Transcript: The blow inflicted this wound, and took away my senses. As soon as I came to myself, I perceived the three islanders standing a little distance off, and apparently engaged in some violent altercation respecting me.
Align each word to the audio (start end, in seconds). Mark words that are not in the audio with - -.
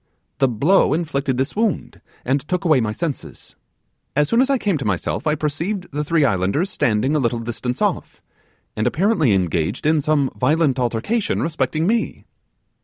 The 0.39 0.47
blow 0.47 0.95
inflicted 0.95 1.37
this 1.37 1.55
wound, 1.55 2.01
and 2.25 2.39
took 2.47 2.65
away 2.65 2.81
my 2.81 2.91
senses. 2.91 3.55
As 4.15 4.29
soon 4.29 4.41
as 4.41 4.49
I 4.49 4.57
came 4.57 4.79
to 4.79 4.83
myself, 4.83 5.27
I 5.27 5.35
perceived 5.35 5.91
the 5.91 6.03
three 6.03 6.25
islanders 6.25 6.71
standing 6.71 7.15
a 7.15 7.19
little 7.19 7.37
distance 7.37 7.83
off, 7.83 8.19
and 8.75 8.87
apparently 8.87 9.31
engaged 9.31 9.85
in 9.85 10.01
some 10.01 10.31
violent 10.35 10.79
altercation 10.79 11.43
respecting 11.43 11.85
me. 11.85 12.25